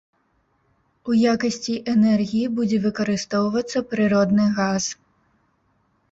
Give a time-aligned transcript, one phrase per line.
[1.09, 4.85] У якасці энергіі будзе выкарыстоўвацца прыродны газ.